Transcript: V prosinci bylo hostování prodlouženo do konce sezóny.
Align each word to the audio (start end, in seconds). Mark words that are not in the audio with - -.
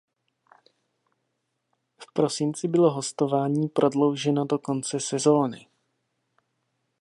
V 1.99 2.13
prosinci 2.13 2.67
bylo 2.67 2.91
hostování 2.93 3.67
prodlouženo 3.69 4.45
do 4.45 4.59
konce 4.59 4.99
sezóny. 4.99 5.67